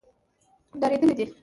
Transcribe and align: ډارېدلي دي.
ډارېدلي 0.81 1.13
دي. 1.19 1.25